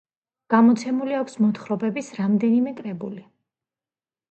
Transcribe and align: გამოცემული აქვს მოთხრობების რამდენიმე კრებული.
გამოცემული 0.53 1.17
აქვს 1.17 1.37
მოთხრობების 1.43 2.11
რამდენიმე 2.23 2.75
კრებული. 2.83 3.25